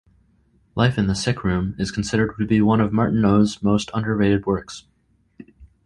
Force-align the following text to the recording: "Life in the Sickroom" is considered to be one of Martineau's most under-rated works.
"Life 0.73 0.97
in 0.97 1.05
the 1.05 1.13
Sickroom" 1.13 1.79
is 1.79 1.91
considered 1.91 2.33
to 2.39 2.47
be 2.47 2.59
one 2.59 2.81
of 2.81 2.91
Martineau's 2.91 3.61
most 3.61 3.91
under-rated 3.93 4.47
works. 4.47 4.85